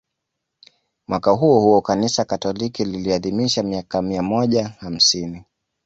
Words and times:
Mwaka 1.07 1.31
huo 1.31 1.59
huo 1.59 1.81
Kanisa 1.81 2.25
Katoliki 2.25 2.85
liliadhimisha 2.85 3.63
miaka 3.63 4.01
mia 4.01 4.23
moja 4.23 4.67
hamsini 4.79 5.43